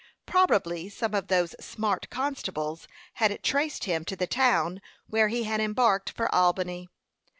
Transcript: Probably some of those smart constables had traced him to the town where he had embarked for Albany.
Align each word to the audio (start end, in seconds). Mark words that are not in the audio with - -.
Probably 0.25 0.89
some 0.89 1.13
of 1.13 1.27
those 1.27 1.55
smart 1.59 2.09
constables 2.09 2.87
had 3.21 3.43
traced 3.43 3.83
him 3.83 4.03
to 4.05 4.15
the 4.15 4.25
town 4.25 4.81
where 5.05 5.27
he 5.27 5.43
had 5.43 5.61
embarked 5.61 6.09
for 6.09 6.33
Albany. 6.33 6.87